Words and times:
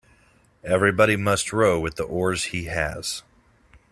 Everybody 0.63 1.15
must 1.15 1.53
row 1.53 1.79
with 1.79 1.95
the 1.97 2.03
oars 2.05 2.45
he 2.45 2.63
has. 2.63 3.21